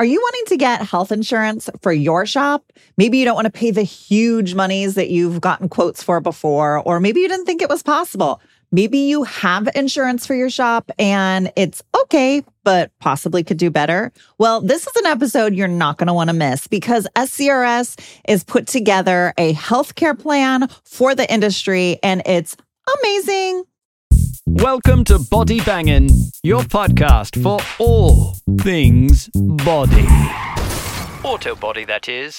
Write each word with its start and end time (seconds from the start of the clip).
Are 0.00 0.04
you 0.06 0.18
wanting 0.18 0.44
to 0.46 0.56
get 0.56 0.80
health 0.80 1.12
insurance 1.12 1.68
for 1.82 1.92
your 1.92 2.24
shop? 2.24 2.72
Maybe 2.96 3.18
you 3.18 3.26
don't 3.26 3.34
want 3.34 3.44
to 3.44 3.52
pay 3.52 3.70
the 3.70 3.82
huge 3.82 4.54
monies 4.54 4.94
that 4.94 5.10
you've 5.10 5.42
gotten 5.42 5.68
quotes 5.68 6.02
for 6.02 6.22
before, 6.22 6.78
or 6.86 7.00
maybe 7.00 7.20
you 7.20 7.28
didn't 7.28 7.44
think 7.44 7.60
it 7.60 7.68
was 7.68 7.82
possible. 7.82 8.40
Maybe 8.72 8.96
you 8.96 9.24
have 9.24 9.68
insurance 9.74 10.26
for 10.26 10.34
your 10.34 10.48
shop 10.48 10.90
and 10.98 11.52
it's 11.54 11.82
okay, 12.02 12.42
but 12.64 12.90
possibly 12.98 13.44
could 13.44 13.58
do 13.58 13.68
better. 13.68 14.10
Well, 14.38 14.62
this 14.62 14.86
is 14.86 14.96
an 14.96 15.04
episode 15.04 15.54
you're 15.54 15.68
not 15.68 15.98
going 15.98 16.06
to 16.06 16.14
want 16.14 16.30
to 16.30 16.34
miss 16.34 16.66
because 16.66 17.06
SCRS 17.14 18.00
is 18.26 18.42
put 18.42 18.66
together 18.66 19.34
a 19.36 19.52
healthcare 19.52 20.18
plan 20.18 20.68
for 20.82 21.14
the 21.14 21.30
industry 21.30 21.98
and 22.02 22.22
it's 22.24 22.56
amazing. 23.02 23.64
Welcome 24.60 25.04
to 25.04 25.18
Body 25.18 25.60
Bangin', 25.60 26.08
your 26.42 26.60
podcast 26.60 27.42
for 27.42 27.60
all 27.78 28.34
things 28.60 29.28
body. 29.34 30.06
Auto 31.24 31.54
body, 31.54 31.86
that 31.86 32.10
is. 32.10 32.38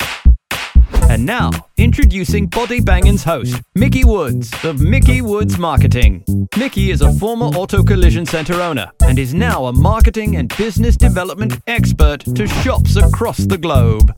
And 1.09 1.25
now, 1.25 1.49
introducing 1.77 2.45
Body 2.45 2.79
Bangin's 2.79 3.23
host, 3.23 3.59
Micki 3.75 4.05
Woods 4.05 4.53
of 4.63 4.75
Micki 4.77 5.23
Woods 5.23 5.57
Marketing. 5.57 6.23
Micki 6.53 6.91
is 6.91 7.01
a 7.01 7.11
former 7.13 7.47
auto 7.47 7.81
collision 7.81 8.27
center 8.27 8.61
owner 8.61 8.91
and 9.03 9.17
is 9.17 9.33
now 9.33 9.65
a 9.65 9.73
marketing 9.73 10.35
and 10.35 10.55
business 10.57 10.95
development 10.95 11.59
expert 11.65 12.19
to 12.35 12.45
shops 12.45 12.97
across 12.97 13.37
the 13.39 13.57
globe. 13.57 14.13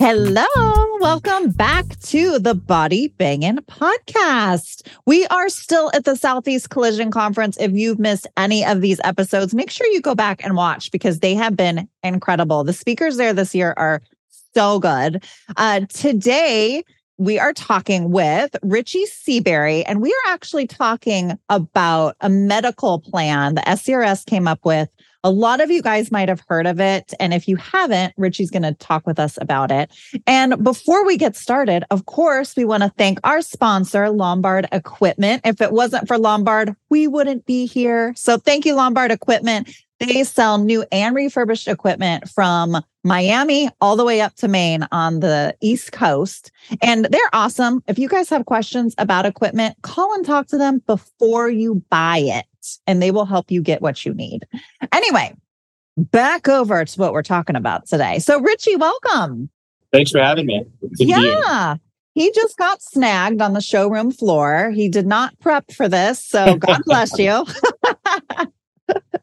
Hello, 0.00 0.46
welcome 1.00 1.50
back 1.50 1.84
to 2.00 2.38
the 2.38 2.54
Body 2.54 3.08
Bangin' 3.08 3.58
podcast. 3.58 4.86
We 5.04 5.26
are 5.26 5.50
still 5.50 5.90
at 5.92 6.04
the 6.04 6.16
Southeast 6.16 6.70
Collision 6.70 7.10
Conference. 7.10 7.58
If 7.60 7.72
you've 7.72 7.98
missed 7.98 8.26
any 8.38 8.64
of 8.64 8.80
these 8.80 8.98
episodes, 9.04 9.54
make 9.54 9.70
sure 9.70 9.86
you 9.88 10.00
go 10.00 10.14
back 10.14 10.42
and 10.42 10.56
watch 10.56 10.90
because 10.90 11.18
they 11.18 11.34
have 11.34 11.54
been 11.54 11.86
incredible. 12.02 12.64
The 12.64 12.72
speakers 12.72 13.18
there 13.18 13.34
this 13.34 13.54
year 13.54 13.74
are 13.76 14.00
so 14.54 14.78
good. 14.78 15.22
Uh, 15.58 15.80
today, 15.90 16.82
we 17.18 17.38
are 17.38 17.52
talking 17.52 18.10
with 18.10 18.56
Richie 18.62 19.04
Seaberry, 19.04 19.84
and 19.86 20.00
we 20.00 20.10
are 20.10 20.32
actually 20.32 20.66
talking 20.66 21.38
about 21.50 22.16
a 22.22 22.30
medical 22.30 23.00
plan 23.00 23.54
the 23.54 23.62
SCRS 23.62 24.24
came 24.24 24.48
up 24.48 24.64
with 24.64 24.88
a 25.26 25.30
lot 25.30 25.60
of 25.60 25.72
you 25.72 25.82
guys 25.82 26.12
might 26.12 26.28
have 26.28 26.44
heard 26.46 26.68
of 26.68 26.78
it. 26.78 27.12
And 27.18 27.34
if 27.34 27.48
you 27.48 27.56
haven't, 27.56 28.14
Richie's 28.16 28.48
going 28.48 28.62
to 28.62 28.74
talk 28.74 29.04
with 29.08 29.18
us 29.18 29.36
about 29.40 29.72
it. 29.72 29.90
And 30.24 30.62
before 30.62 31.04
we 31.04 31.16
get 31.16 31.34
started, 31.34 31.84
of 31.90 32.06
course, 32.06 32.54
we 32.54 32.64
want 32.64 32.84
to 32.84 32.92
thank 32.96 33.18
our 33.24 33.42
sponsor, 33.42 34.08
Lombard 34.08 34.68
Equipment. 34.70 35.42
If 35.44 35.60
it 35.60 35.72
wasn't 35.72 36.06
for 36.06 36.16
Lombard, 36.16 36.76
we 36.90 37.08
wouldn't 37.08 37.44
be 37.44 37.66
here. 37.66 38.14
So 38.14 38.38
thank 38.38 38.64
you, 38.64 38.76
Lombard 38.76 39.10
Equipment. 39.10 39.68
They 39.98 40.22
sell 40.22 40.58
new 40.58 40.84
and 40.92 41.16
refurbished 41.16 41.66
equipment 41.66 42.28
from 42.28 42.80
Miami 43.02 43.68
all 43.80 43.96
the 43.96 44.04
way 44.04 44.20
up 44.20 44.36
to 44.36 44.46
Maine 44.46 44.86
on 44.92 45.18
the 45.18 45.56
East 45.60 45.90
Coast. 45.90 46.52
And 46.82 47.06
they're 47.06 47.20
awesome. 47.32 47.82
If 47.88 47.98
you 47.98 48.08
guys 48.08 48.28
have 48.28 48.46
questions 48.46 48.94
about 48.98 49.26
equipment, 49.26 49.74
call 49.82 50.14
and 50.14 50.24
talk 50.24 50.46
to 50.48 50.58
them 50.58 50.82
before 50.86 51.50
you 51.50 51.82
buy 51.90 52.18
it 52.18 52.44
and 52.86 53.02
they 53.02 53.10
will 53.10 53.24
help 53.26 53.50
you 53.50 53.62
get 53.62 53.82
what 53.82 54.04
you 54.04 54.14
need. 54.14 54.46
Anyway, 54.92 55.34
back 55.96 56.48
over 56.48 56.84
to 56.84 57.00
what 57.00 57.12
we're 57.12 57.22
talking 57.22 57.56
about 57.56 57.86
today. 57.86 58.18
So, 58.18 58.40
Richie, 58.40 58.76
welcome. 58.76 59.50
Thanks 59.92 60.10
for 60.10 60.20
having 60.20 60.46
me. 60.46 60.64
Yeah. 60.98 61.76
He 62.14 62.32
just 62.32 62.56
got 62.56 62.82
snagged 62.82 63.42
on 63.42 63.52
the 63.52 63.60
showroom 63.60 64.10
floor. 64.10 64.70
He 64.70 64.88
did 64.88 65.06
not 65.06 65.38
prep 65.38 65.70
for 65.70 65.88
this. 65.88 66.24
So, 66.24 66.56
God 66.56 66.80
bless 66.86 67.18
you. 67.18 67.44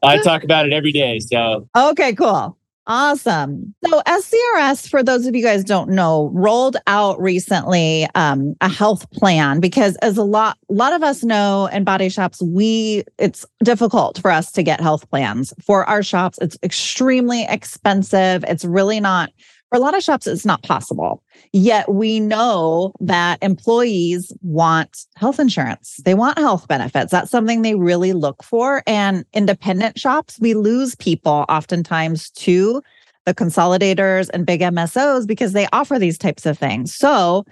I 0.02 0.18
talk 0.18 0.44
about 0.44 0.66
it 0.66 0.72
every 0.72 0.92
day. 0.92 1.18
So, 1.18 1.68
okay, 1.76 2.14
cool. 2.14 2.56
Awesome. 2.86 3.74
So 3.86 4.02
SCRS, 4.06 4.88
for 4.88 5.02
those 5.02 5.26
of 5.26 5.34
you 5.34 5.42
guys 5.42 5.64
don't 5.64 5.90
know, 5.90 6.30
rolled 6.34 6.76
out 6.86 7.18
recently 7.18 8.06
um, 8.14 8.54
a 8.60 8.68
health 8.68 9.10
plan 9.10 9.60
because 9.60 9.96
as 9.96 10.18
a 10.18 10.22
lot, 10.22 10.58
a 10.68 10.74
lot 10.74 10.92
of 10.92 11.02
us 11.02 11.24
know 11.24 11.66
in 11.72 11.84
body 11.84 12.10
shops, 12.10 12.42
we 12.42 13.04
it's 13.18 13.46
difficult 13.62 14.18
for 14.18 14.30
us 14.30 14.52
to 14.52 14.62
get 14.62 14.82
health 14.82 15.08
plans 15.08 15.54
for 15.64 15.88
our 15.88 16.02
shops. 16.02 16.38
It's 16.42 16.58
extremely 16.62 17.44
expensive. 17.48 18.44
It's 18.46 18.66
really 18.66 19.00
not 19.00 19.30
for 19.74 19.78
a 19.78 19.80
lot 19.80 19.96
of 19.96 20.04
shops. 20.04 20.28
It's 20.28 20.46
not 20.46 20.62
possible. 20.62 21.20
Yet 21.52 21.92
we 21.92 22.20
know 22.20 22.92
that 23.00 23.42
employees 23.42 24.32
want 24.40 25.04
health 25.16 25.40
insurance. 25.40 26.00
They 26.04 26.14
want 26.14 26.38
health 26.38 26.68
benefits. 26.68 27.10
That's 27.10 27.32
something 27.32 27.62
they 27.62 27.74
really 27.74 28.12
look 28.12 28.44
for. 28.44 28.84
And 28.86 29.24
independent 29.32 29.98
shops, 29.98 30.38
we 30.38 30.54
lose 30.54 30.94
people 30.94 31.44
oftentimes 31.48 32.30
to 32.30 32.82
the 33.24 33.34
consolidators 33.34 34.30
and 34.32 34.46
big 34.46 34.60
MSOs 34.60 35.26
because 35.26 35.54
they 35.54 35.66
offer 35.72 35.98
these 35.98 36.18
types 36.18 36.46
of 36.46 36.56
things. 36.56 36.94
So 36.94 37.44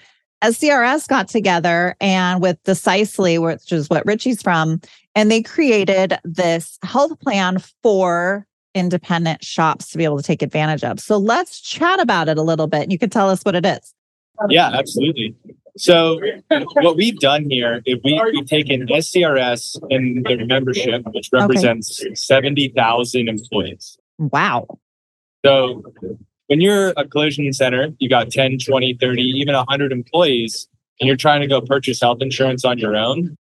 SCRS 0.45 1.09
got 1.09 1.27
together 1.27 1.97
and 2.01 2.41
with 2.41 2.63
Decisely, 2.63 3.39
which 3.39 3.73
is 3.73 3.91
what 3.91 4.07
Richie's 4.07 4.43
from, 4.43 4.81
and 5.17 5.29
they 5.29 5.43
created 5.43 6.21
this 6.23 6.79
health 6.85 7.19
plan 7.19 7.59
for 7.83 8.47
independent 8.75 9.45
shops 9.45 9.91
to 9.91 9.99
be 9.99 10.05
able 10.05 10.17
to 10.17 10.23
take 10.23 10.43
advantage 10.43 10.85
of. 10.85 11.01
So 11.01 11.19
let's 11.19 11.61
chat 11.61 12.01
about 12.01 12.29
it 12.29 12.39
a 12.39 12.43
little 12.43 12.67
bit. 12.67 12.91
You 12.91 12.99
can 12.99 13.11
tell 13.11 13.29
us 13.29 13.43
what 13.43 13.55
it 13.55 13.67
is. 13.67 13.95
Yeah, 14.49 14.71
absolutely. 14.73 15.35
So 15.77 16.21
what 16.75 16.97
we've 16.97 17.19
done 17.19 17.49
here 17.49 17.83
is 17.87 17.99
we, 18.05 18.21
we've 18.33 18.47
taken 18.47 18.87
SCRS 18.87 19.79
and 19.91 20.25
their 20.25 20.45
membership, 20.45 21.03
which 21.13 21.31
represents 21.33 22.03
okay. 22.03 22.15
70,000 22.15 23.29
employees. 23.29 23.97
Wow. 24.19 24.67
So 25.45 25.83
when 26.49 26.61
you're 26.61 26.93
a 26.97 27.07
collision 27.07 27.53
center, 27.53 27.95
you 27.99 28.09
got 28.09 28.31
10, 28.31 28.59
20, 28.59 28.99
30, 29.01 29.23
even 29.23 29.55
100 29.55 29.93
employees, 29.93 30.69
and 31.01 31.09
you're 31.09 31.17
trying 31.17 31.41
to 31.41 31.47
go 31.47 31.61
purchase 31.61 32.01
health 32.01 32.19
insurance 32.21 32.65
on 32.65 32.79
your 32.79 32.97
own, 32.97 33.37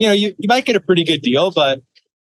you 0.00 0.08
know, 0.08 0.14
you, 0.14 0.34
you 0.38 0.48
might 0.48 0.64
get 0.64 0.74
a 0.76 0.80
pretty 0.80 1.04
good 1.04 1.20
deal, 1.20 1.50
but 1.50 1.82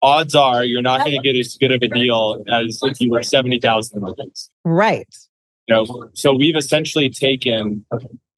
odds 0.02 0.34
are 0.34 0.64
you're 0.64 0.82
not 0.82 1.00
going 1.00 1.12
to 1.12 1.22
get 1.22 1.38
as 1.38 1.56
good 1.56 1.72
of 1.72 1.82
a 1.82 1.88
deal 1.88 2.42
as 2.50 2.80
if 2.82 3.00
you 3.00 3.10
were 3.10 3.22
70,000 3.22 3.96
employees. 3.96 4.50
Right. 4.64 5.14
You 5.66 5.74
know, 5.74 6.10
so 6.14 6.34
we've 6.34 6.56
essentially 6.56 7.10
taken 7.10 7.84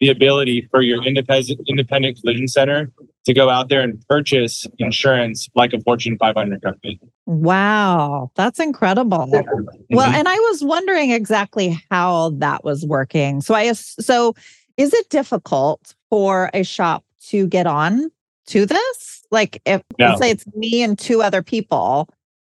the 0.00 0.08
ability 0.08 0.66
for 0.70 0.82
your 0.82 1.04
independent 1.04 1.60
independent 1.68 2.20
collision 2.20 2.48
center 2.48 2.90
to 3.26 3.34
go 3.34 3.48
out 3.48 3.68
there 3.68 3.82
and 3.82 4.02
purchase 4.08 4.66
insurance 4.78 5.48
like 5.54 5.72
a 5.72 5.80
Fortune 5.80 6.16
500 6.18 6.62
company. 6.62 6.98
Wow, 7.26 8.32
that's 8.34 8.58
incredible. 8.58 9.28
Mm-hmm. 9.32 9.94
Well, 9.94 10.10
and 10.10 10.26
I 10.26 10.34
was 10.34 10.64
wondering 10.64 11.10
exactly 11.12 11.80
how 11.90 12.30
that 12.38 12.64
was 12.64 12.84
working. 12.84 13.42
So 13.42 13.54
I 13.54 13.72
so 13.72 14.34
is 14.76 14.92
it 14.94 15.08
difficult 15.10 15.94
for 16.08 16.50
a 16.54 16.64
shop 16.64 17.04
to 17.28 17.46
get 17.46 17.66
on 17.66 18.10
to 18.50 18.66
this? 18.66 19.26
Like 19.30 19.62
if 19.64 19.82
no. 19.98 20.08
let's 20.08 20.20
say 20.20 20.30
it's 20.30 20.46
me 20.54 20.82
and 20.82 20.98
two 20.98 21.22
other 21.22 21.42
people. 21.42 22.08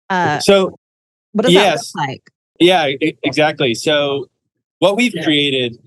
Uh, 0.10 0.40
so 0.40 0.78
what 1.32 1.44
does 1.44 1.54
yes. 1.54 1.92
that 1.92 2.00
look 2.00 2.08
like? 2.08 2.32
Yeah, 2.60 2.90
exactly. 3.24 3.74
So 3.74 4.30
what 4.80 4.96
we've 4.96 5.14
created, 5.24 5.78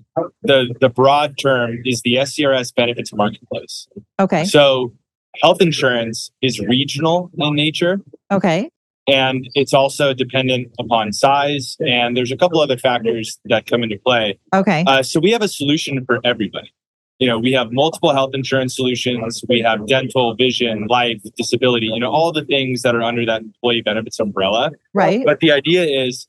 the 0.43 0.73
the 0.81 0.89
broad 0.89 1.37
term 1.37 1.81
is 1.85 2.01
the 2.01 2.15
SCRS 2.15 2.73
benefits 2.75 3.13
marketplace. 3.13 3.87
Okay. 4.19 4.45
So 4.45 4.93
health 5.41 5.61
insurance 5.61 6.31
is 6.41 6.59
regional 6.59 7.31
in 7.37 7.55
nature. 7.55 8.01
Okay. 8.31 8.69
And 9.07 9.49
it's 9.55 9.73
also 9.73 10.13
dependent 10.13 10.71
upon 10.79 11.13
size. 11.13 11.77
And 11.79 12.15
there's 12.15 12.31
a 12.31 12.37
couple 12.37 12.59
other 12.59 12.77
factors 12.77 13.39
that 13.45 13.65
come 13.65 13.81
into 13.81 13.97
play. 13.97 14.37
Okay. 14.53 14.83
Uh, 14.85 15.01
so 15.01 15.19
we 15.19 15.31
have 15.31 15.41
a 15.41 15.47
solution 15.47 16.05
for 16.05 16.19
everybody 16.23 16.71
you 17.19 17.27
know, 17.27 17.37
we 17.37 17.51
have 17.51 17.71
multiple 17.71 18.13
health 18.13 18.31
insurance 18.33 18.75
solutions. 18.75 19.43
We 19.47 19.59
have 19.61 19.85
dental, 19.87 20.35
vision, 20.35 20.87
life, 20.87 21.21
disability, 21.35 21.87
you 21.87 21.99
know, 21.99 22.09
all 22.09 22.31
the 22.31 22.45
things 22.45 22.81
that 22.83 22.95
are 22.95 23.03
under 23.03 23.25
that 23.25 23.41
employee 23.41 23.81
benefits 23.81 24.19
umbrella. 24.19 24.71
Right. 24.93 25.23
But 25.25 25.41
the 25.41 25.51
idea 25.51 25.83
is, 25.83 26.27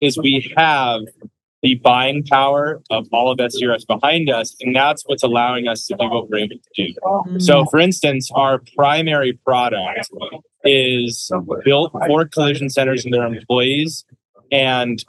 is 0.00 0.16
we 0.16 0.52
have 0.56 1.02
the 1.62 1.74
buying 1.76 2.24
power 2.24 2.80
of 2.90 3.06
all 3.12 3.30
of 3.30 3.38
SCRS 3.38 3.86
behind 3.86 4.30
us. 4.30 4.56
And 4.62 4.74
that's 4.74 5.02
what's 5.04 5.22
allowing 5.22 5.68
us 5.68 5.86
to 5.88 5.94
do 5.94 6.08
what 6.08 6.30
we're 6.30 6.38
able 6.38 6.56
to 6.56 6.86
do. 6.86 6.94
Mm. 7.04 7.42
So 7.42 7.66
for 7.66 7.78
instance, 7.78 8.30
our 8.34 8.62
primary 8.76 9.34
product 9.44 10.10
is 10.64 11.30
built 11.64 11.92
for 12.06 12.24
collision 12.26 12.70
centers 12.70 13.04
and 13.04 13.12
their 13.12 13.26
employees 13.26 14.06
and 14.52 15.04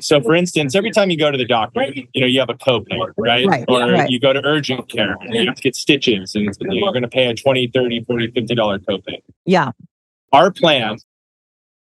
so, 0.00 0.20
for 0.22 0.34
instance, 0.34 0.74
every 0.74 0.90
time 0.90 1.10
you 1.10 1.18
go 1.18 1.30
to 1.30 1.36
the 1.36 1.44
doctor, 1.44 1.84
you 1.94 2.20
know, 2.20 2.26
you 2.26 2.40
have 2.40 2.48
a 2.48 2.54
copay, 2.54 2.98
right? 3.18 3.46
right 3.46 3.64
or 3.68 3.80
right. 3.80 4.10
you 4.10 4.18
go 4.18 4.32
to 4.32 4.40
urgent 4.44 4.88
care 4.88 5.16
and 5.20 5.34
you 5.34 5.46
have 5.46 5.56
to 5.56 5.62
get 5.62 5.76
stitches 5.76 6.34
and 6.34 6.56
you're 6.60 6.92
going 6.92 7.02
to 7.02 7.08
pay 7.08 7.26
a 7.26 7.34
20, 7.34 7.68
30, 7.68 8.04
40, 8.04 8.30
50 8.30 8.54
dollar 8.54 8.78
copay. 8.78 9.20
Yeah. 9.44 9.72
Our 10.32 10.50
plan, 10.50 10.96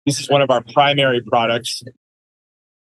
this 0.05 0.19
is 0.19 0.29
one 0.29 0.41
of 0.41 0.49
our 0.49 0.63
primary 0.73 1.21
products, 1.21 1.83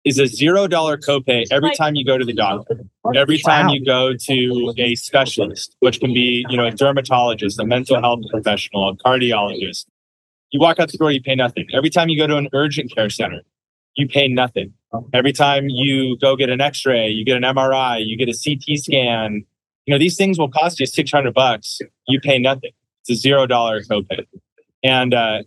is 0.04 0.20
a 0.20 0.26
zero 0.26 0.68
dollar 0.68 0.98
copay 0.98 1.46
every 1.52 1.76
time 1.76 1.96
you 1.96 2.06
go 2.06 2.18
to 2.18 2.26
the 2.26 2.34
doctor. 2.34 2.82
Every 3.16 3.38
time 3.38 3.68
wow. 3.68 3.74
you 3.74 3.86
go 3.86 4.14
to 4.16 4.74
a 4.78 4.96
specialist, 4.96 5.76
which 5.80 6.00
can 6.00 6.14
be, 6.14 6.46
you 6.50 6.58
know, 6.58 6.66
a 6.66 6.72
dermatologist, 6.72 7.60
a 7.60 7.66
mental 7.66 8.00
health 8.00 8.22
professional, 8.32 8.90
a 8.90 8.96
cardiologist, 8.96 9.86
you 10.52 10.60
walk 10.60 10.80
out 10.80 10.92
the 10.92 10.98
door, 10.98 11.12
you 11.12 11.22
pay 11.22 11.36
nothing. 11.36 11.68
Every 11.74 11.90
time 11.90 12.10
you 12.10 12.18
go 12.18 12.28
to 12.28 12.38
an 12.38 12.50
urgent 12.54 12.94
care 12.94 13.10
center, 13.10 13.42
you 13.96 14.08
pay 14.08 14.28
nothing. 14.28 14.74
Every 15.14 15.32
time 15.32 15.68
you 15.70 16.18
go 16.18 16.36
get 16.36 16.50
an 16.50 16.60
X-ray, 16.60 17.08
you 17.10 17.24
get 17.24 17.38
an 17.38 17.44
MRI, 17.44 18.06
you 18.06 18.18
get 18.18 18.28
a 18.28 18.34
CT 18.38 18.78
scan. 18.78 19.46
You 19.86 19.94
know 19.94 19.98
these 19.98 20.18
things 20.18 20.38
will 20.38 20.50
cost 20.50 20.80
you 20.80 20.86
six 20.86 21.12
hundred 21.12 21.34
bucks. 21.34 21.80
You 22.08 22.20
pay 22.20 22.38
nothing. 22.40 22.72
It's 23.02 23.10
a 23.10 23.16
zero 23.16 23.48
dollar 23.48 23.82
copay, 23.82 24.26
and 24.84 25.14
uh, 25.14 25.40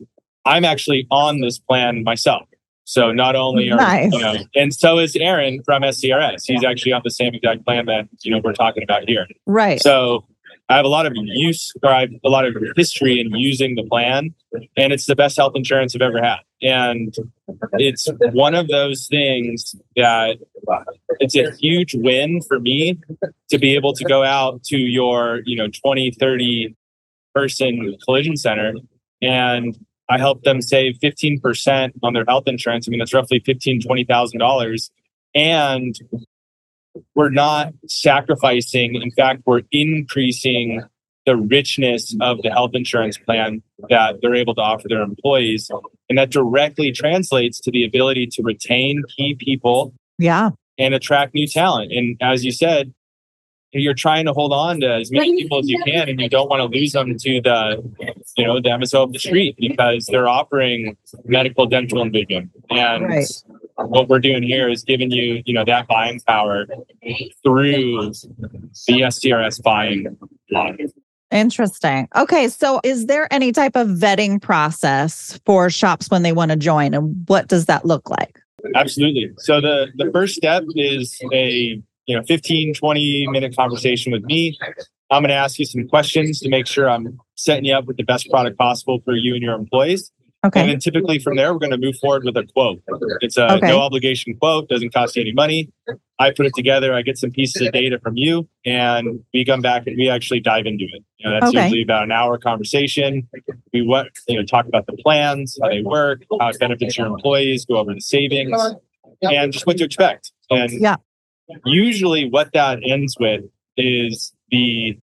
I'm 0.44 0.64
actually 0.64 1.06
on 1.10 1.40
this 1.40 1.58
plan 1.58 2.02
myself. 2.04 2.48
So 2.86 3.12
not 3.12 3.34
only 3.36 3.70
are 3.70 3.76
Nice. 3.76 4.12
you 4.12 4.18
know, 4.18 4.34
and 4.54 4.74
so 4.74 4.98
is 4.98 5.16
Aaron 5.16 5.62
from 5.64 5.82
SCRS. 5.82 6.42
He's 6.46 6.64
actually 6.64 6.92
on 6.92 7.00
the 7.04 7.10
same 7.10 7.34
exact 7.34 7.64
plan 7.64 7.86
that 7.86 8.08
you 8.22 8.30
know 8.30 8.40
we're 8.42 8.52
talking 8.52 8.82
about 8.82 9.08
here. 9.08 9.26
Right. 9.46 9.80
So 9.80 10.26
I 10.68 10.76
have 10.76 10.84
a 10.84 10.88
lot 10.88 11.06
of 11.06 11.12
use 11.14 11.72
or 11.82 11.90
I 11.90 12.00
have 12.02 12.10
a 12.24 12.30
lot 12.30 12.46
of 12.46 12.56
history 12.76 13.20
in 13.20 13.30
using 13.34 13.74
the 13.74 13.84
plan, 13.84 14.34
and 14.76 14.92
it's 14.92 15.06
the 15.06 15.16
best 15.16 15.36
health 15.36 15.52
insurance 15.54 15.94
I've 15.94 16.02
ever 16.02 16.22
had. 16.22 16.38
And 16.62 17.14
it's 17.74 18.08
one 18.32 18.54
of 18.54 18.68
those 18.68 19.06
things 19.06 19.76
that 19.96 20.38
it's 21.20 21.36
a 21.36 21.50
huge 21.56 21.94
win 21.94 22.40
for 22.40 22.58
me 22.58 22.98
to 23.50 23.58
be 23.58 23.74
able 23.74 23.92
to 23.92 24.04
go 24.04 24.24
out 24.24 24.64
to 24.64 24.78
your, 24.78 25.40
you 25.44 25.56
know, 25.56 25.68
20, 25.68 26.12
30 26.12 26.74
person 27.34 27.96
collision 28.04 28.36
center 28.36 28.74
and 29.20 29.78
I 30.08 30.18
help 30.18 30.42
them 30.42 30.60
save 30.60 30.98
15% 31.02 31.92
on 32.02 32.12
their 32.12 32.24
health 32.26 32.44
insurance. 32.46 32.86
I 32.86 32.90
mean, 32.90 32.98
that's 32.98 33.14
roughly 33.14 33.40
$15,000, 33.40 33.86
$20,000. 33.86 34.90
And 35.34 35.96
we're 37.14 37.30
not 37.30 37.72
sacrificing. 37.86 39.00
In 39.00 39.10
fact, 39.10 39.42
we're 39.46 39.62
increasing 39.70 40.82
the 41.26 41.36
richness 41.36 42.14
of 42.20 42.42
the 42.42 42.50
health 42.50 42.72
insurance 42.74 43.16
plan 43.16 43.62
that 43.88 44.16
they're 44.20 44.34
able 44.34 44.54
to 44.54 44.60
offer 44.60 44.88
their 44.88 45.02
employees. 45.02 45.70
And 46.08 46.18
that 46.18 46.30
directly 46.30 46.92
translates 46.92 47.60
to 47.60 47.70
the 47.70 47.84
ability 47.84 48.28
to 48.32 48.42
retain 48.42 49.02
key 49.16 49.34
people 49.34 49.94
yeah. 50.18 50.50
and 50.78 50.94
attract 50.94 51.34
new 51.34 51.46
talent. 51.46 51.92
And 51.92 52.16
as 52.20 52.44
you 52.44 52.52
said, 52.52 52.92
you're 53.72 53.94
trying 53.94 54.26
to 54.26 54.32
hold 54.32 54.52
on 54.52 54.80
to 54.80 54.88
as 54.88 55.10
many 55.10 55.42
people 55.42 55.58
as 55.58 55.68
you 55.68 55.82
can, 55.84 56.08
and 56.08 56.20
you 56.20 56.28
don't 56.28 56.48
want 56.48 56.60
to 56.60 56.78
lose 56.78 56.92
them 56.92 57.18
to 57.18 57.40
the, 57.40 57.82
you 58.36 58.46
know, 58.46 58.60
the 58.60 58.68
MSO 58.68 59.02
of 59.02 59.12
the 59.12 59.18
street 59.18 59.56
because 59.58 60.06
they're 60.06 60.28
offering 60.28 60.96
medical, 61.24 61.66
dental, 61.66 62.00
and 62.00 62.12
vision. 62.12 62.50
And 62.70 63.04
Right. 63.04 63.26
What 63.76 64.08
we're 64.08 64.20
doing 64.20 64.42
here 64.42 64.68
is 64.68 64.84
giving 64.84 65.10
you, 65.10 65.42
you 65.44 65.54
know, 65.54 65.64
that 65.64 65.86
buying 65.88 66.20
power 66.26 66.66
through 67.42 68.10
the 68.10 69.00
SCRS 69.00 69.62
buying 69.62 70.16
model. 70.50 70.76
Interesting. 71.30 72.08
Okay. 72.14 72.48
So 72.48 72.80
is 72.84 73.06
there 73.06 73.26
any 73.32 73.50
type 73.50 73.74
of 73.74 73.88
vetting 73.88 74.40
process 74.40 75.38
for 75.44 75.68
shops 75.68 76.08
when 76.08 76.22
they 76.22 76.32
want 76.32 76.52
to 76.52 76.56
join? 76.56 76.94
And 76.94 77.28
what 77.28 77.48
does 77.48 77.66
that 77.66 77.84
look 77.84 78.08
like? 78.08 78.38
Absolutely. 78.74 79.30
So 79.38 79.60
the 79.60 79.88
the 79.96 80.10
first 80.12 80.36
step 80.36 80.64
is 80.74 81.20
a 81.32 81.82
you 82.06 82.16
know 82.16 82.22
15 82.22 82.74
20 82.74 83.26
minute 83.28 83.56
conversation 83.56 84.12
with 84.12 84.22
me. 84.24 84.56
I'm 85.10 85.22
going 85.22 85.28
to 85.28 85.34
ask 85.34 85.58
you 85.58 85.66
some 85.66 85.86
questions 85.88 86.40
to 86.40 86.48
make 86.48 86.66
sure 86.66 86.88
I'm 86.88 87.18
setting 87.34 87.66
you 87.66 87.74
up 87.74 87.84
with 87.84 87.98
the 87.98 88.04
best 88.04 88.30
product 88.30 88.56
possible 88.56 89.00
for 89.04 89.14
you 89.14 89.34
and 89.34 89.42
your 89.42 89.54
employees. 89.54 90.10
And 90.60 90.70
then 90.70 90.78
typically 90.78 91.18
from 91.18 91.36
there, 91.36 91.52
we're 91.52 91.58
going 91.58 91.70
to 91.72 91.78
move 91.78 91.96
forward 91.98 92.24
with 92.24 92.36
a 92.36 92.44
quote. 92.52 92.82
It's 93.20 93.36
a 93.38 93.54
Okay. 93.54 93.68
no 93.68 93.80
obligation 93.80 94.34
quote, 94.36 94.68
doesn't 94.68 94.92
cost 94.92 95.16
you 95.16 95.22
any 95.22 95.32
money. 95.32 95.70
I 96.18 96.30
put 96.30 96.46
it 96.46 96.54
together, 96.54 96.94
I 96.94 97.02
get 97.02 97.18
some 97.18 97.30
pieces 97.30 97.62
of 97.62 97.72
data 97.72 97.98
from 97.98 98.16
you, 98.16 98.48
and 98.64 99.24
we 99.32 99.44
come 99.44 99.60
back 99.62 99.86
and 99.86 99.96
we 99.96 100.08
actually 100.08 100.40
dive 100.40 100.66
into 100.66 100.84
it. 100.84 101.02
You 101.18 101.28
know, 101.28 101.40
that's 101.40 101.48
Okay. 101.54 101.62
usually 101.64 101.82
about 101.82 102.04
an 102.04 102.12
hour 102.12 102.38
conversation. 102.38 103.26
We 103.72 103.82
what 103.82 104.08
you 104.28 104.36
know, 104.36 104.44
talk 104.44 104.66
about 104.66 104.86
the 104.86 104.92
plans, 104.94 105.58
how 105.60 105.70
they 105.70 105.82
work, 105.82 106.22
how 106.40 106.48
it 106.48 106.58
benefits 106.60 106.96
your 106.96 107.06
employees, 107.08 107.64
go 107.64 107.78
over 107.78 107.94
the 107.94 108.00
savings, 108.00 108.56
and 109.22 109.52
just 109.52 109.66
what 109.66 109.78
to 109.78 109.84
expect. 109.84 110.30
And 110.50 110.70
Yeah. 110.72 110.96
usually 111.64 112.28
what 112.28 112.52
that 112.52 112.80
ends 112.84 113.16
with 113.18 113.44
is 113.76 114.32
the 114.50 114.98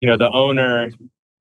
you 0.00 0.08
know, 0.08 0.16
the 0.16 0.30
owner 0.32 0.90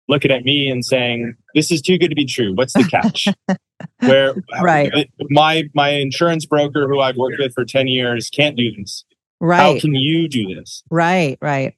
looking 0.07 0.31
at 0.31 0.43
me 0.43 0.69
and 0.69 0.83
saying, 0.85 1.35
This 1.55 1.71
is 1.71 1.81
too 1.81 1.97
good 1.97 2.09
to 2.09 2.15
be 2.15 2.25
true. 2.25 2.53
What's 2.53 2.73
the 2.73 2.83
catch? 2.83 3.27
Where 3.99 4.33
Right. 4.61 5.09
my 5.29 5.63
my 5.73 5.89
insurance 5.89 6.45
broker 6.45 6.87
who 6.87 6.99
I've 6.99 7.17
worked 7.17 7.37
with 7.39 7.53
for 7.53 7.65
10 7.65 7.87
years 7.87 8.29
can't 8.29 8.55
do 8.55 8.71
this. 8.77 9.05
Right. 9.39 9.57
How 9.75 9.79
can 9.79 9.95
you 9.95 10.27
do 10.27 10.53
this? 10.53 10.83
Right. 10.91 11.37
Right. 11.41 11.75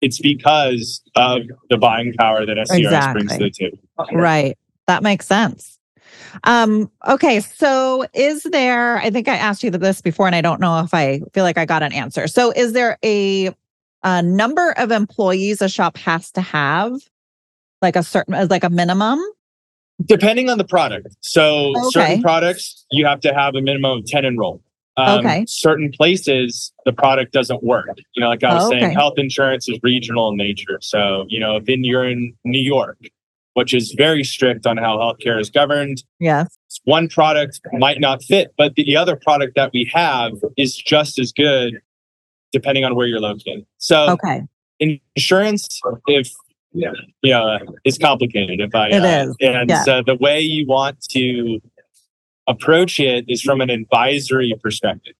It's 0.00 0.20
because 0.20 1.02
of 1.16 1.42
the 1.70 1.76
buying 1.78 2.12
power 2.14 2.44
that 2.46 2.56
SCRS 2.56 3.12
brings 3.12 3.32
to 3.32 3.38
the 3.38 3.50
table. 3.50 3.78
Right. 4.12 4.56
That 4.88 5.02
makes 5.02 5.26
sense. 5.26 5.78
Um, 6.44 6.90
okay. 7.06 7.40
So 7.40 8.06
is 8.14 8.42
there, 8.44 8.98
I 8.98 9.10
think 9.10 9.28
I 9.28 9.36
asked 9.36 9.62
you 9.62 9.70
this 9.70 10.00
before 10.00 10.26
and 10.26 10.34
I 10.34 10.40
don't 10.40 10.60
know 10.60 10.80
if 10.80 10.92
I 10.92 11.20
feel 11.32 11.44
like 11.44 11.58
I 11.58 11.64
got 11.66 11.82
an 11.82 11.92
answer. 11.92 12.26
So 12.26 12.50
is 12.52 12.72
there 12.72 12.98
a, 13.04 13.50
a 14.02 14.22
number 14.22 14.72
of 14.72 14.90
employees 14.90 15.62
a 15.62 15.68
shop 15.68 15.96
has 15.98 16.30
to 16.32 16.40
have? 16.40 16.94
Like 17.82 17.96
a 17.96 18.02
certain, 18.02 18.32
as 18.34 18.48
like 18.48 18.62
a 18.64 18.70
minimum? 18.70 19.20
Depending 20.06 20.48
on 20.48 20.56
the 20.56 20.64
product. 20.64 21.08
So 21.20 21.76
Okay. 21.76 21.90
certain 21.90 22.22
products 22.22 22.86
you 22.92 23.04
have 23.04 23.20
to 23.20 23.34
have 23.34 23.54
a 23.56 23.60
minimum 23.60 23.98
of 23.98 24.06
10 24.06 24.24
enrolled. 24.24 24.62
Um, 24.96 25.18
Okay. 25.18 25.44
Certain 25.48 25.90
places 25.90 26.72
the 26.84 26.92
product 26.92 27.32
doesn't 27.32 27.62
work. 27.62 27.88
You 28.14 28.20
know, 28.22 28.28
like 28.28 28.44
I 28.44 28.54
was 28.54 28.64
Oh, 28.64 28.70
saying, 28.70 28.84
okay. 28.84 28.94
health 28.94 29.14
insurance 29.16 29.68
is 29.68 29.78
regional 29.82 30.30
in 30.30 30.36
nature. 30.36 30.78
So, 30.80 31.26
you 31.28 31.40
know, 31.40 31.56
if 31.56 31.68
in, 31.68 31.82
you're 31.82 32.08
in 32.08 32.34
New 32.44 32.60
York, 32.60 32.98
which 33.54 33.74
is 33.74 33.92
very 33.92 34.22
strict 34.22 34.66
on 34.66 34.76
how 34.76 34.98
healthcare 34.98 35.40
is 35.40 35.50
governed, 35.50 36.04
Yes. 36.20 36.56
one 36.84 37.08
product 37.08 37.60
might 37.72 38.00
not 38.00 38.22
fit, 38.22 38.52
but 38.56 38.74
the 38.76 38.96
other 38.96 39.16
product 39.16 39.56
that 39.56 39.72
we 39.72 39.90
have 39.92 40.32
is 40.56 40.76
just 40.76 41.18
as 41.18 41.32
good 41.32 41.80
depending 42.52 42.84
on 42.84 42.94
where 42.94 43.06
you're 43.06 43.20
located. 43.20 43.64
So 43.78 44.10
Okay. 44.10 44.42
insurance, 44.78 45.80
if 46.06 46.30
yeah, 46.72 46.92
yeah, 47.22 47.58
it's 47.84 47.98
complicated. 47.98 48.60
If 48.60 48.74
I 48.74 48.88
It 48.88 49.02
uh, 49.02 49.30
is, 49.30 49.36
and 49.40 49.70
yeah. 49.70 49.82
so 49.84 50.02
the 50.04 50.16
way 50.16 50.40
you 50.40 50.66
want 50.66 51.00
to 51.10 51.60
approach 52.46 52.98
it 52.98 53.24
is 53.28 53.42
from 53.42 53.60
an 53.60 53.70
advisory 53.70 54.54
perspective. 54.62 55.14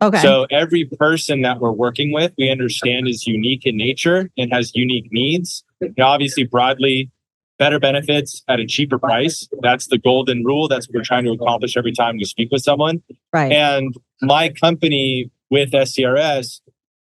Okay. 0.00 0.18
So 0.18 0.46
every 0.50 0.84
person 0.84 1.42
that 1.42 1.60
we're 1.60 1.72
working 1.72 2.12
with, 2.12 2.32
we 2.38 2.50
understand 2.50 3.08
is 3.08 3.26
unique 3.26 3.66
in 3.66 3.76
nature 3.76 4.30
and 4.38 4.52
has 4.52 4.70
unique 4.74 5.08
needs. 5.10 5.64
And 5.80 5.98
obviously, 5.98 6.44
broadly, 6.44 7.10
better 7.58 7.80
benefits 7.80 8.42
at 8.46 8.60
a 8.60 8.66
cheaper 8.66 8.98
price. 8.98 9.48
That's 9.60 9.88
the 9.88 9.98
golden 9.98 10.44
rule. 10.44 10.68
That's 10.68 10.88
what 10.88 10.94
we're 10.94 11.04
trying 11.04 11.24
to 11.24 11.32
accomplish 11.32 11.76
every 11.76 11.92
time 11.92 12.16
we 12.16 12.24
speak 12.24 12.50
with 12.52 12.62
someone. 12.62 13.02
right. 13.32 13.50
And 13.50 13.94
my 14.22 14.50
company 14.50 15.30
with 15.50 15.72
SCRS, 15.72 16.60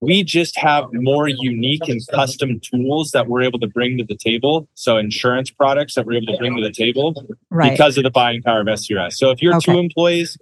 we 0.04 0.22
just 0.22 0.56
have 0.58 0.84
more 0.92 1.28
unique 1.28 1.88
and 1.88 2.00
custom 2.12 2.60
tools 2.60 3.10
that 3.12 3.26
we're 3.28 3.42
able 3.42 3.58
to 3.60 3.66
bring 3.66 3.96
to 3.98 4.04
the 4.04 4.16
table. 4.16 4.68
So 4.74 4.98
insurance 4.98 5.50
products 5.50 5.94
that 5.94 6.04
we're 6.06 6.14
able 6.22 6.32
to 6.34 6.38
bring 6.38 6.56
to 6.56 6.62
the 6.62 6.70
table 6.72 7.14
right. 7.50 7.72
because 7.72 7.96
of 7.96 8.04
the 8.04 8.10
buying 8.10 8.42
power 8.42 8.60
of 8.60 8.66
SCRS. 8.66 9.14
So 9.14 9.30
if 9.30 9.40
you're 9.42 9.56
Okay. 9.56 9.72
two 9.72 9.78
employees, 9.78 10.36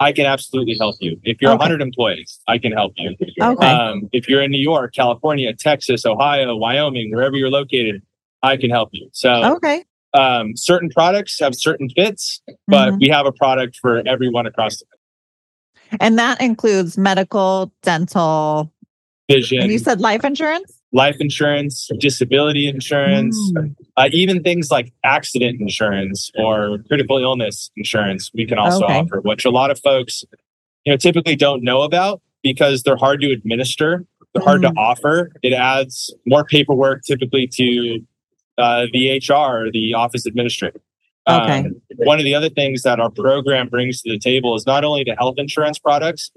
I 0.00 0.12
can 0.12 0.26
absolutely 0.26 0.76
help 0.78 0.96
you. 1.00 1.18
If 1.24 1.42
you're 1.42 1.50
Okay. 1.50 1.58
100 1.58 1.82
employees, 1.82 2.38
I 2.46 2.58
can 2.58 2.70
help 2.72 2.92
you. 2.96 3.16
Okay. 3.40 3.66
Um, 3.66 4.08
if 4.12 4.28
you're 4.28 4.42
in 4.42 4.52
New 4.52 4.62
York, 4.62 4.94
California, 4.94 5.52
Texas, 5.54 6.06
Ohio, 6.06 6.54
Wyoming, 6.56 7.10
wherever 7.12 7.36
you're 7.36 7.50
located, 7.50 8.02
I 8.42 8.56
can 8.56 8.70
help 8.70 8.90
you. 8.92 9.08
So 9.12 9.56
okay. 9.56 9.84
um, 10.14 10.56
certain 10.56 10.88
products 10.90 11.40
have 11.40 11.54
certain 11.56 11.88
fits, 11.90 12.40
but 12.68 12.92
Mhm. 12.94 13.00
we 13.00 13.08
have 13.08 13.26
a 13.26 13.32
product 13.32 13.76
for 13.76 14.00
everyone 14.06 14.46
across 14.46 14.78
the 14.78 14.84
country. 14.84 15.96
And 16.00 16.18
that 16.18 16.40
includes 16.40 16.96
medical, 16.96 17.72
dental, 17.82 18.70
vision. 19.28 19.60
and 19.60 19.70
you 19.72 19.78
said 19.78 20.00
life 20.00 20.24
insurance? 20.24 20.74
life 20.92 21.16
insurance, 21.20 21.90
disability 21.98 22.66
insurance, 22.66 23.36
Mm. 23.52 23.74
uh, 23.98 24.08
even 24.10 24.42
things 24.42 24.70
like 24.70 24.90
accident 25.04 25.60
insurance 25.60 26.30
or 26.34 26.78
critical 26.88 27.18
illness 27.18 27.70
insurance, 27.76 28.30
we 28.32 28.46
can 28.46 28.56
also 28.58 28.84
Okay. 28.86 28.94
offer, 29.00 29.20
which 29.20 29.44
a 29.44 29.50
lot 29.50 29.70
of 29.70 29.78
folks, 29.80 30.24
you 30.86 30.92
know, 30.92 30.96
typically 30.96 31.36
don't 31.36 31.62
know 31.62 31.82
about 31.82 32.22
because 32.42 32.84
they're 32.84 32.96
hard 32.96 33.20
to 33.20 33.30
administer, 33.30 34.06
they're 34.32 34.42
hard 34.42 34.62
Mm. 34.62 34.70
to 34.72 34.80
offer. 34.80 35.30
It 35.42 35.52
adds 35.52 36.14
more 36.24 36.42
paperwork 36.44 37.02
typically 37.04 37.46
to 37.48 38.00
uh, 38.56 38.86
the 38.92 39.10
HR, 39.10 39.70
the 39.70 39.92
office 39.94 40.24
administrator. 40.26 40.80
Okay. 41.28 41.58
Um, 41.60 41.80
one 41.98 42.18
of 42.18 42.24
the 42.24 42.34
other 42.34 42.48
things 42.48 42.82
that 42.82 42.98
our 42.98 43.10
program 43.10 43.68
brings 43.68 44.00
to 44.02 44.10
the 44.10 44.18
table 44.18 44.56
is 44.56 44.66
not 44.66 44.84
only 44.84 45.04
the 45.04 45.14
health 45.16 45.34
insurance 45.38 45.78
products, 45.78 46.30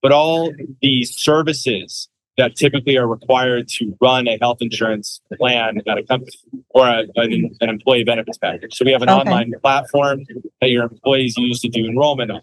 but 0.00 0.12
all 0.12 0.52
the 0.80 1.02
services 1.02 2.08
that 2.36 2.54
typically 2.56 2.96
are 2.98 3.06
required 3.06 3.68
to 3.68 3.96
run 4.00 4.28
a 4.28 4.36
health 4.40 4.58
insurance 4.60 5.20
plan 5.38 5.80
at 5.86 5.98
a 5.98 6.02
company 6.02 6.30
or 6.70 6.86
a, 6.86 7.04
an, 7.16 7.50
an 7.60 7.68
employee 7.68 8.04
benefits 8.04 8.38
package. 8.38 8.74
So 8.74 8.84
we 8.84 8.92
have 8.92 9.02
an 9.02 9.08
Okay. 9.08 9.20
online 9.20 9.52
platform 9.62 10.20
that 10.60 10.70
your 10.70 10.84
employees 10.84 11.36
use 11.36 11.60
to 11.60 11.68
do 11.68 11.86
enrollment 11.86 12.30
on. 12.30 12.40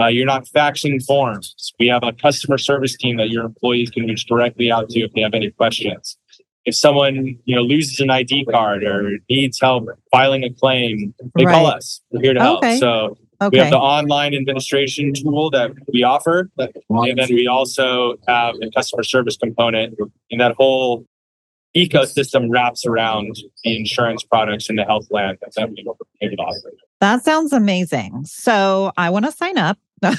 Uh, 0.00 0.06
you're 0.06 0.26
not 0.26 0.44
faxing 0.46 1.02
forms. 1.04 1.72
We 1.78 1.86
have 1.88 2.02
a 2.02 2.12
customer 2.12 2.58
service 2.58 2.96
team 2.96 3.16
that 3.16 3.30
your 3.30 3.44
employees 3.44 3.90
can 3.90 4.04
reach 4.06 4.26
directly 4.26 4.70
out 4.70 4.88
to 4.90 5.00
if 5.00 5.12
they 5.14 5.22
have 5.22 5.34
any 5.34 5.50
questions. 5.50 6.16
if 6.66 6.74
someone 6.74 7.38
you 7.44 7.54
know 7.54 7.62
loses 7.62 8.00
an 8.00 8.10
ID 8.10 8.44
card 8.46 8.82
or 8.84 9.18
needs 9.30 9.60
help 9.60 9.88
filing 10.10 10.44
a 10.44 10.50
claim, 10.52 11.14
they 11.36 11.44
call 11.44 11.66
us. 11.66 12.00
We're 12.10 12.22
here 12.22 12.34
to 12.34 12.40
help. 12.40 12.60
Okay. 13.40 13.56
We 13.56 13.58
have 13.58 13.70
the 13.70 13.78
online 13.78 14.34
administration 14.34 15.12
tool 15.14 15.50
that 15.50 15.72
we 15.92 16.02
offer, 16.02 16.48
and 16.58 17.18
then 17.18 17.28
we 17.30 17.46
also 17.46 18.16
have 18.26 18.54
a 18.62 18.70
customer 18.70 19.02
service 19.02 19.36
component, 19.36 19.98
and 20.30 20.40
that 20.40 20.54
whole 20.56 21.04
ecosystem 21.76 22.46
wraps 22.50 22.86
around 22.86 23.36
the 23.62 23.76
insurance 23.76 24.22
products 24.22 24.68
and 24.70 24.78
the 24.78 24.84
health 24.84 25.08
plan 25.10 25.36
that 25.56 25.70
we 25.70 25.84
offer. 26.38 26.72
That 27.00 27.22
sounds 27.24 27.52
amazing. 27.52 28.24
So 28.24 28.92
I 28.96 29.10
want 29.10 29.26
to 29.26 29.32
sign 29.32 29.58
up. 29.58 29.78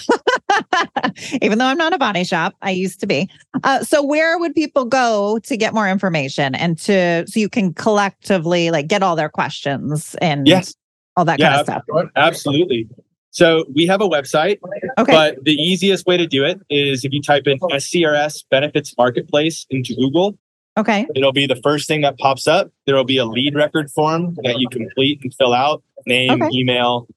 Even 1.41 1.57
though 1.59 1.65
I'm 1.65 1.77
not 1.77 1.93
a 1.93 1.97
body 1.97 2.23
shop, 2.23 2.55
I 2.61 2.71
used 2.71 2.99
to 2.99 3.07
be. 3.07 3.29
Uh, 3.63 3.83
so 3.83 4.03
where 4.03 4.37
would 4.39 4.53
people 4.55 4.85
go 4.85 5.39
to 5.43 5.57
get 5.57 5.73
more 5.73 5.87
information 5.87 6.55
and 6.55 6.77
to 6.79 7.25
so 7.27 7.39
you 7.39 7.49
can 7.49 7.73
collectively 7.73 8.71
like 8.71 8.87
get 8.87 9.03
all 9.03 9.15
their 9.15 9.29
questions 9.29 10.15
and 10.21 10.47
Yes. 10.47 10.75
all 11.15 11.25
that 11.25 11.39
Yeah, 11.39 11.49
kind 11.49 11.59
of 11.61 11.65
stuff? 11.83 12.11
Absolutely. 12.15 12.87
So 13.37 13.65
we 13.75 13.85
have 13.85 14.01
a 14.01 14.09
website, 14.09 14.57
Okay. 14.97 15.11
but 15.13 15.43
the 15.43 15.53
easiest 15.53 16.07
way 16.07 16.17
to 16.17 16.25
do 16.25 16.43
it 16.43 16.59
is 16.71 17.05
if 17.05 17.13
you 17.13 17.21
type 17.21 17.45
in 17.45 17.59
SCRS 17.59 18.43
Benefits 18.49 18.95
Marketplace 18.97 19.67
into 19.69 19.93
Google, 19.93 20.39
okay. 20.75 21.05
it'll 21.13 21.31
be 21.33 21.45
the 21.45 21.57
first 21.57 21.87
thing 21.87 22.01
that 22.01 22.17
pops 22.17 22.47
up. 22.47 22.71
There 22.87 22.95
will 22.95 23.03
be 23.03 23.17
a 23.17 23.25
lead 23.25 23.53
record 23.53 23.91
form 23.91 24.35
that 24.41 24.57
you 24.57 24.67
complete 24.69 25.19
and 25.21 25.31
fill 25.35 25.53
out 25.53 25.83
name, 26.07 26.41
Okay. 26.41 26.49
email, 26.51 27.07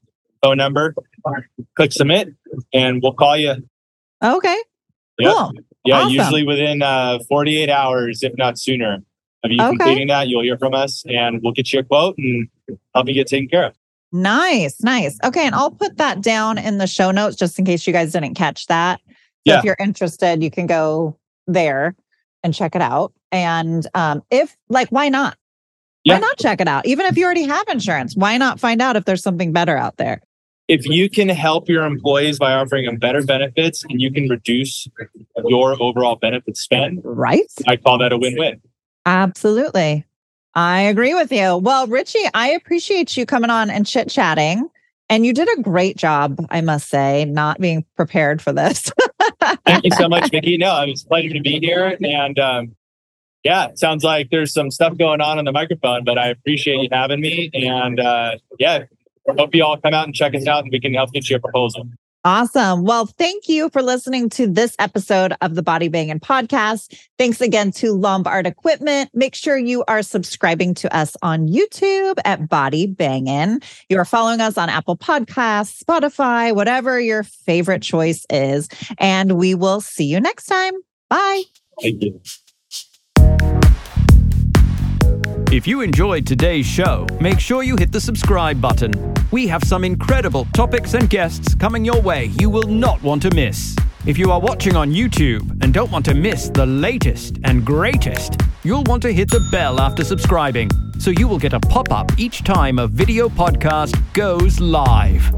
phone 0.42 0.58
number. 0.58 0.94
Click 1.76 1.90
submit, 1.90 2.28
and 2.74 3.00
we'll 3.02 3.14
call 3.14 3.38
you. 3.38 3.54
Okay. 4.22 4.58
Yep. 5.20 5.34
Cool. 5.34 5.52
Yeah, 5.86 6.00
Awesome. 6.00 6.10
usually 6.10 6.42
within 6.44 6.82
uh, 6.82 7.20
48 7.30 7.70
hours, 7.70 8.22
if 8.22 8.34
not 8.36 8.58
sooner, 8.58 8.98
of 9.42 9.50
you 9.50 9.58
Okay. 9.62 9.68
completing 9.70 10.08
that, 10.08 10.28
you'll 10.28 10.42
hear 10.42 10.58
from 10.58 10.74
us, 10.74 11.02
and 11.06 11.40
we'll 11.42 11.54
get 11.54 11.72
you 11.72 11.78
a 11.78 11.82
quote 11.82 12.18
and 12.18 12.46
help 12.94 13.08
you 13.08 13.14
get 13.14 13.26
taken 13.26 13.48
care 13.48 13.64
of. 13.68 13.74
Nice, 14.12 14.83
nice. 14.83 15.19
Okay, 15.25 15.47
and 15.47 15.55
I'll 15.55 15.71
put 15.71 15.97
that 15.99 16.21
down 16.21 16.59
in 16.59 16.79
the 16.79 16.87
show 16.87 17.11
notes 17.11 17.37
just 17.37 17.59
in 17.59 17.64
case 17.64 17.87
you 17.87 17.93
guys 17.93 18.12
didn't 18.12 18.35
catch 18.35 18.67
that. 18.67 19.00
So 19.07 19.14
Yeah. 19.45 19.59
if 19.59 19.64
you're 19.64 19.76
interested, 19.79 20.43
you 20.43 20.50
can 20.50 20.67
go 20.67 21.17
there 21.47 21.95
and 22.43 22.52
check 22.55 22.75
it 22.75 22.83
out. 22.83 23.12
And 23.33 23.87
um, 23.95 24.23
if 24.31 24.57
like, 24.69 24.88
why 24.90 25.09
not? 25.09 25.37
Yeah. 26.05 26.14
Why 26.14 26.21
not 26.21 26.38
check 26.38 26.61
it 26.61 26.69
out? 26.69 26.87
Even 26.87 27.07
if 27.07 27.17
you 27.17 27.25
already 27.25 27.45
have 27.45 27.69
insurance, 27.69 28.17
why 28.17 28.37
not 28.38 28.59
find 28.59 28.81
out 28.83 28.97
if 28.97 29.05
there's 29.05 29.23
something 29.23 29.52
better 29.52 29.76
out 29.76 29.97
there? 29.97 30.21
if 30.69 30.87
you 30.87 31.11
can 31.11 31.29
help 31.29 31.69
your 31.69 31.85
employees 31.85 32.38
by 32.38 32.52
offering 32.52 32.87
them 32.87 32.97
better 32.97 33.25
benefits 33.25 33.83
and 33.90 34.00
you 34.00 34.09
can 34.12 34.29
reduce 34.29 34.87
your 35.49 35.76
overall 35.83 36.14
benefit 36.14 36.57
spend, 36.57 37.00
Right? 37.02 37.43
I 37.67 37.75
call 37.75 37.99
that 37.99 38.12
a 38.12 38.17
win-win. 38.17 38.61
Absolutely. 39.05 40.05
I 40.54 40.83
agree 40.83 41.14
with 41.14 41.30
you. 41.33 41.57
Well, 41.57 41.87
Richie, 41.87 42.26
I 42.35 42.50
appreciate 42.50 43.16
you 43.16 43.26
coming 43.26 43.50
on 43.50 43.71
and 43.71 43.87
chit 43.87 44.09
chatting. 44.09 44.69
And 45.09 45.26
you 45.26 45.33
did 45.33 45.49
a 45.59 45.62
great 45.62 45.97
job, 45.97 46.47
I 46.50 46.61
must 46.61 46.88
say, 46.88 47.25
not 47.25 47.61
being 47.61 47.85
prepared 47.97 48.40
for 48.40 48.52
this. 48.52 48.92
Thank 49.66 49.85
you 49.85 49.90
so 49.90 50.09
much, 50.09 50.30
Vicky. 50.30 50.57
No, 50.57 50.83
it 50.83 50.90
was 50.90 51.02
a 51.02 51.07
pleasure 51.09 51.30
to 51.30 51.40
be 51.40 51.59
here. 51.59 51.97
And 52.00 52.38
um, 52.38 52.76
yeah, 53.42 53.69
sounds 53.75 54.04
like 54.04 54.30
there's 54.30 54.52
some 54.52 54.71
stuff 54.71 54.97
going 54.97 55.21
on 55.21 55.38
on 55.38 55.45
the 55.45 55.52
microphone, 55.52 56.04
but 56.04 56.16
I 56.16 56.28
appreciate 56.28 56.80
you 56.80 56.88
having 56.92 57.21
me. 57.21 57.50
And 57.52 57.99
uh, 57.99 58.37
yeah, 58.61 58.85
hope 59.37 59.54
you 59.54 59.64
all 59.64 59.78
come 59.78 59.95
out 59.95 60.07
and 60.07 60.14
check 60.14 60.35
us 60.35 60.47
out 60.47 60.62
and 60.62 60.73
we 60.73 60.80
can 60.80 60.95
help 60.95 61.12
get 61.12 61.28
you 61.28 61.37
a 61.37 61.40
proposal. 61.40 61.88
Awesome. 62.22 62.84
Well, 62.84 63.06
thank 63.06 63.48
you 63.48 63.70
for 63.70 63.80
listening 63.80 64.28
to 64.30 64.46
this 64.46 64.76
episode 64.78 65.32
of 65.40 65.54
the 65.54 65.62
Body 65.62 65.88
Bangin' 65.88 66.20
podcast. 66.20 66.94
Thanks 67.16 67.40
again 67.40 67.70
to 67.72 67.92
Lombard 67.92 68.46
Equipment. 68.46 69.08
Make 69.14 69.34
sure 69.34 69.56
you 69.56 69.84
are 69.88 70.02
subscribing 70.02 70.74
to 70.74 70.94
us 70.94 71.16
on 71.22 71.48
YouTube 71.48 72.18
at 72.26 72.46
Body 72.46 72.86
Bangin'. 72.86 73.60
You 73.88 73.96
are 73.98 74.04
following 74.04 74.42
us 74.42 74.58
on 74.58 74.68
Apple 74.68 74.98
Podcasts, 74.98 75.82
Spotify, 75.82 76.54
whatever 76.54 77.00
your 77.00 77.22
favorite 77.22 77.80
choice 77.80 78.26
is. 78.28 78.68
And 78.98 79.38
we 79.38 79.54
will 79.54 79.80
see 79.80 80.04
you 80.04 80.20
next 80.20 80.44
time. 80.44 80.74
Bye. 81.08 81.44
Thank 81.80 82.02
you. 82.02 82.20
If 85.52 85.66
you 85.66 85.80
enjoyed 85.80 86.28
today's 86.28 86.64
show, 86.64 87.09
make 87.21 87.40
sure 87.40 87.64
you 87.64 87.75
hit 87.76 87.90
the 87.90 88.00
subscribe 88.00 88.61
button. 88.61 88.92
We 89.33 89.49
have 89.49 89.64
some 89.64 89.83
incredible 89.83 90.45
topics 90.54 90.95
and 90.95 91.11
guests 91.11 91.57
coming 91.57 91.85
your 91.85 92.00
way 92.00 92.26
you 92.38 92.49
will 92.49 92.69
not 92.69 93.02
want 93.02 93.23
to 93.23 93.35
miss. 93.35 93.75
If 94.07 94.16
you 94.16 94.30
are 94.30 94.38
watching 94.38 94.76
on 94.76 94.92
YouTube 94.92 95.61
and 95.61 95.75
don't 95.75 95.90
want 95.90 96.04
to 96.04 96.14
miss 96.14 96.50
the 96.50 96.64
latest 96.64 97.40
and 97.42 97.66
greatest, 97.66 98.37
you'll 98.62 98.85
want 98.85 99.02
to 99.02 99.12
hit 99.12 99.28
the 99.28 99.45
bell 99.50 99.80
after 99.80 100.04
subscribing 100.04 100.71
so 101.00 101.11
you 101.11 101.26
will 101.26 101.38
get 101.38 101.52
a 101.52 101.59
pop 101.59 101.90
up 101.90 102.12
each 102.16 102.45
time 102.45 102.78
a 102.78 102.87
video 102.87 103.28
podcast 103.28 104.00
goes 104.12 104.61
live. 104.61 105.35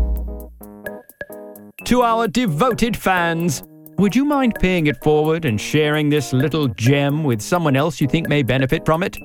To 1.86 2.02
our 2.02 2.28
devoted 2.28 2.98
fans, 2.98 3.62
would 3.96 4.14
you 4.14 4.26
mind 4.26 4.56
paying 4.60 4.88
it 4.88 5.02
forward 5.02 5.46
and 5.46 5.58
sharing 5.58 6.10
this 6.10 6.34
little 6.34 6.68
gem 6.68 7.24
with 7.24 7.40
someone 7.40 7.76
else 7.76 7.98
you 7.98 8.06
think 8.06 8.28
may 8.28 8.42
benefit 8.42 8.84
from 8.84 9.02
it? 9.02 9.16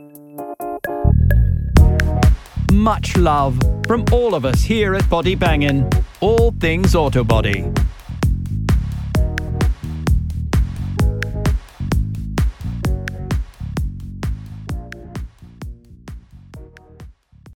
Much 2.77 3.17
love 3.17 3.59
from 3.87 4.05
all 4.11 4.35
of 4.35 4.45
us 4.45 4.61
here 4.61 4.93
at 4.93 5.09
Body 5.09 5.33
Bangin', 5.33 5.89
all 6.19 6.51
things 6.59 6.93
auto 6.93 7.23
body. 7.23 7.65